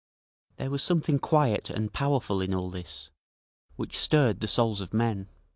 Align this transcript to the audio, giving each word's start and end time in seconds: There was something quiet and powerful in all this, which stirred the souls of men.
There 0.55 0.71
was 0.71 0.81
something 0.81 1.19
quiet 1.19 1.69
and 1.69 1.93
powerful 1.93 2.41
in 2.41 2.55
all 2.55 2.71
this, 2.71 3.11
which 3.75 3.95
stirred 3.99 4.39
the 4.39 4.47
souls 4.47 4.81
of 4.81 4.95
men. 4.95 5.29